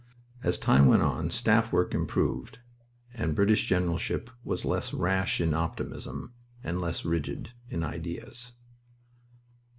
[0.41, 2.57] As time went on staff work improved,
[3.13, 8.53] and British generalship was less rash in optimism and less rigid in ideas.